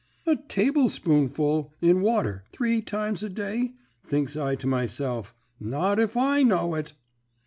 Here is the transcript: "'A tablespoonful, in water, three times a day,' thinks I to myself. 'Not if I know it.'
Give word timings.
"'A 0.25 0.35
tablespoonful, 0.47 1.75
in 1.79 2.01
water, 2.01 2.43
three 2.51 2.81
times 2.81 3.21
a 3.21 3.29
day,' 3.29 3.75
thinks 4.07 4.35
I 4.35 4.55
to 4.55 4.65
myself. 4.65 5.35
'Not 5.59 5.99
if 5.99 6.17
I 6.17 6.41
know 6.41 6.73
it.' 6.73 6.93